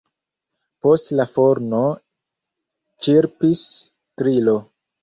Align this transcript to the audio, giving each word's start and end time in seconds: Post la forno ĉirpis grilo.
Post 0.85 1.13
la 1.19 1.27
forno 1.35 1.83
ĉirpis 3.09 3.69
grilo. 4.25 4.63